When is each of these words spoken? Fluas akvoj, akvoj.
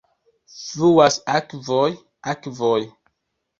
Fluas 0.61 1.19
akvoj, 1.35 1.85
akvoj. 2.35 2.83